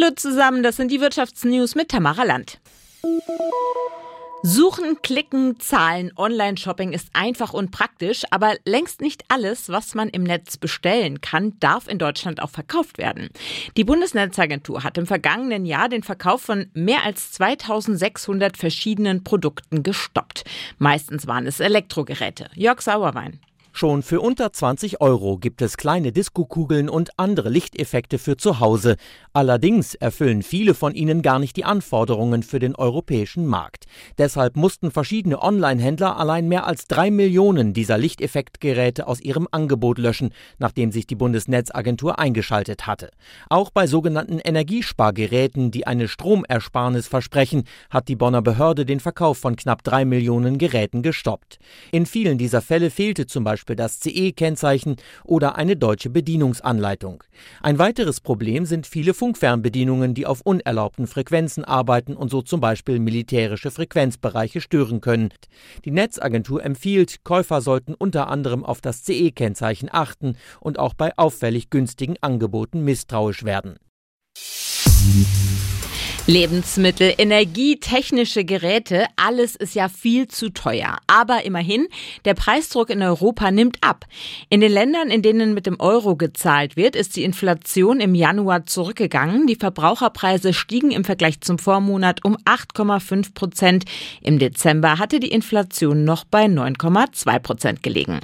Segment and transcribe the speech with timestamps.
[0.00, 2.60] Hallo zusammen, das sind die Wirtschaftsnews mit Tamara Land.
[4.42, 10.22] Suchen, klicken, zahlen, Online-Shopping ist einfach und praktisch, aber längst nicht alles, was man im
[10.22, 13.30] Netz bestellen kann, darf in Deutschland auch verkauft werden.
[13.76, 20.44] Die Bundesnetzagentur hat im vergangenen Jahr den Verkauf von mehr als 2600 verschiedenen Produkten gestoppt.
[20.78, 22.50] Meistens waren es Elektrogeräte.
[22.54, 23.40] Jörg Sauerwein.
[23.78, 28.96] Schon für unter 20 Euro gibt es kleine Diskokugeln und andere Lichteffekte für zu Hause.
[29.32, 33.84] Allerdings erfüllen viele von ihnen gar nicht die Anforderungen für den europäischen Markt.
[34.18, 40.34] Deshalb mussten verschiedene Online-Händler allein mehr als drei Millionen dieser Lichteffektgeräte aus ihrem Angebot löschen,
[40.58, 43.12] nachdem sich die Bundesnetzagentur eingeschaltet hatte.
[43.48, 49.54] Auch bei sogenannten Energiespargeräten, die eine Stromersparnis versprechen, hat die Bonner Behörde den Verkauf von
[49.54, 51.60] knapp drei Millionen Geräten gestoppt.
[51.92, 57.24] In vielen dieser Fälle fehlte zum Beispiel das CE-Kennzeichen oder eine deutsche Bedienungsanleitung.
[57.62, 62.98] Ein weiteres Problem sind viele Funkfernbedienungen, die auf unerlaubten Frequenzen arbeiten und so zum Beispiel
[62.98, 65.30] militärische Frequenzbereiche stören können.
[65.84, 71.70] Die Netzagentur empfiehlt, Käufer sollten unter anderem auf das CE-Kennzeichen achten und auch bei auffällig
[71.70, 73.76] günstigen Angeboten misstrauisch werden.
[76.28, 80.98] Lebensmittel, Energie, technische Geräte, alles ist ja viel zu teuer.
[81.06, 81.88] Aber immerhin,
[82.26, 84.04] der Preisdruck in Europa nimmt ab.
[84.50, 88.66] In den Ländern, in denen mit dem Euro gezahlt wird, ist die Inflation im Januar
[88.66, 89.46] zurückgegangen.
[89.46, 93.84] Die Verbraucherpreise stiegen im Vergleich zum Vormonat um 8,5 Prozent.
[94.20, 98.20] Im Dezember hatte die Inflation noch bei 9,2 Prozent gelegen.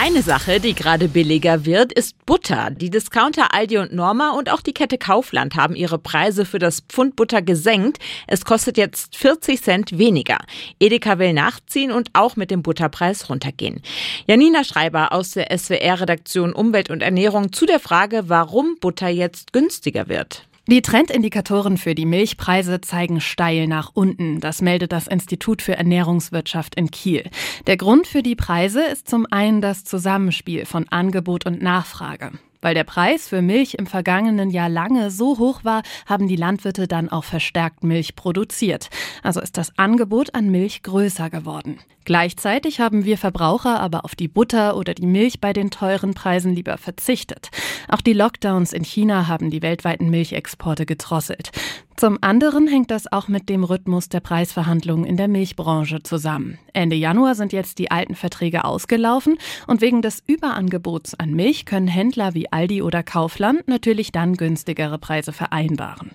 [0.00, 2.70] Eine Sache, die gerade billiger wird, ist Butter.
[2.70, 6.82] Die Discounter Aldi und Norma und auch die Kette Kaufland haben ihre Preise für das
[6.82, 7.98] Pfund Butter gesenkt.
[8.28, 10.38] Es kostet jetzt 40 Cent weniger.
[10.78, 13.82] Edeka will nachziehen und auch mit dem Butterpreis runtergehen.
[14.28, 20.08] Janina Schreiber aus der SWR-Redaktion Umwelt und Ernährung zu der Frage, warum Butter jetzt günstiger
[20.08, 20.47] wird.
[20.70, 24.38] Die Trendindikatoren für die Milchpreise zeigen steil nach unten.
[24.38, 27.30] Das meldet das Institut für Ernährungswirtschaft in Kiel.
[27.66, 32.32] Der Grund für die Preise ist zum einen das Zusammenspiel von Angebot und Nachfrage.
[32.60, 36.86] Weil der Preis für Milch im vergangenen Jahr lange so hoch war, haben die Landwirte
[36.86, 38.90] dann auch verstärkt Milch produziert.
[39.22, 41.78] Also ist das Angebot an Milch größer geworden.
[42.08, 46.54] Gleichzeitig haben wir Verbraucher aber auf die Butter oder die Milch bei den teuren Preisen
[46.54, 47.50] lieber verzichtet.
[47.86, 51.50] Auch die Lockdowns in China haben die weltweiten Milchexporte gedrosselt.
[51.98, 56.58] Zum anderen hängt das auch mit dem Rhythmus der Preisverhandlungen in der Milchbranche zusammen.
[56.72, 59.36] Ende Januar sind jetzt die alten Verträge ausgelaufen
[59.66, 64.96] und wegen des Überangebots an Milch können Händler wie Aldi oder Kaufland natürlich dann günstigere
[64.96, 66.12] Preise vereinbaren.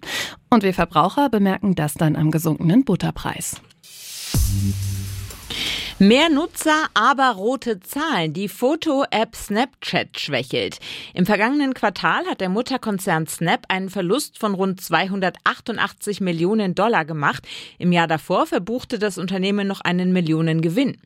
[0.50, 3.62] Und wir Verbraucher bemerken das dann am gesunkenen Butterpreis.
[6.04, 8.34] Mehr Nutzer, aber rote Zahlen.
[8.34, 10.80] Die Foto-App Snapchat schwächelt.
[11.14, 17.48] Im vergangenen Quartal hat der Mutterkonzern Snap einen Verlust von rund 288 Millionen Dollar gemacht.
[17.78, 20.98] Im Jahr davor verbuchte das Unternehmen noch einen Millionengewinn.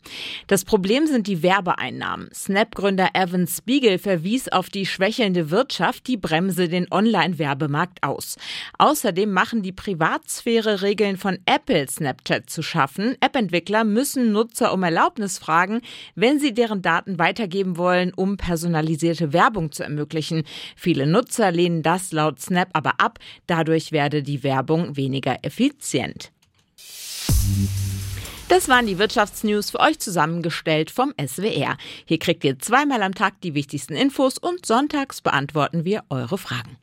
[0.48, 2.32] Das Problem sind die Werbeeinnahmen.
[2.34, 8.38] Snap-Gründer Evan Spiegel verwies auf die schwächelnde Wirtschaft, die bremse den Online-Werbemarkt aus.
[8.80, 13.16] Außerdem machen die Privatsphäre-Regeln von Apple Snapchat zu schaffen.
[13.20, 15.82] App-Entwickler müssen Nutzer um Erlaubnis fragen,
[16.16, 20.44] wenn sie deren Daten weitergeben wollen, um personalisierte Werbung zu ermöglichen.
[20.78, 23.20] Viele Nutzer lehnen das laut Snap aber ab.
[23.48, 26.32] Dadurch werde die Werbung weniger effizient.
[28.50, 31.76] Das waren die Wirtschaftsnews für euch zusammengestellt vom SWR.
[32.06, 36.76] Hier kriegt ihr zweimal am Tag die wichtigsten Infos und sonntags beantworten wir eure Fragen.